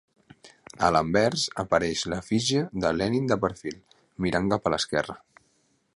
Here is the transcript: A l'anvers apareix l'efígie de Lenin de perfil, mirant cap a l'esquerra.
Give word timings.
A 0.87 0.87
l'anvers 0.95 1.43
apareix 1.65 2.01
l'efígie 2.13 2.63
de 2.85 2.93
Lenin 2.97 3.29
de 3.33 3.39
perfil, 3.45 3.79
mirant 4.27 4.53
cap 4.55 4.67
a 4.71 4.75
l'esquerra. 4.77 5.19